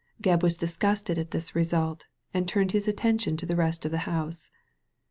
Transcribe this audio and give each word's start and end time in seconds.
Gebb 0.19 0.41
was 0.41 0.57
dis 0.57 0.77
gusted 0.77 1.19
at 1.19 1.29
this 1.29 1.53
result 1.53 2.05
and 2.33 2.47
turned 2.47 2.71
his 2.71 2.87
attention 2.87 3.37
to 3.37 3.45
the 3.45 3.55
rest 3.55 3.85
of 3.85 3.91
the 3.91 3.99
house. 4.09 4.49